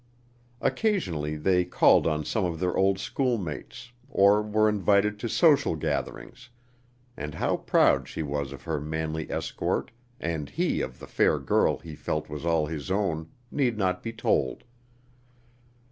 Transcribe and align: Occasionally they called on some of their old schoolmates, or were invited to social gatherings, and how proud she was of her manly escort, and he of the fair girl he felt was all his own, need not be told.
Occasionally 0.61 1.35
they 1.35 1.63
called 1.63 2.07
on 2.07 2.25
some 2.25 2.43
of 2.43 2.59
their 2.59 2.75
old 2.75 2.97
schoolmates, 2.97 3.91
or 4.09 4.41
were 4.41 4.67
invited 4.67 5.19
to 5.19 5.29
social 5.29 5.75
gatherings, 5.75 6.49
and 7.15 7.35
how 7.35 7.57
proud 7.57 8.07
she 8.07 8.23
was 8.23 8.51
of 8.51 8.63
her 8.63 8.79
manly 8.81 9.29
escort, 9.29 9.91
and 10.19 10.49
he 10.49 10.81
of 10.81 10.97
the 10.97 11.05
fair 11.05 11.37
girl 11.37 11.77
he 11.77 11.93
felt 11.93 12.29
was 12.31 12.47
all 12.47 12.65
his 12.65 12.89
own, 12.89 13.29
need 13.51 13.77
not 13.77 14.01
be 14.01 14.11
told. 14.11 14.63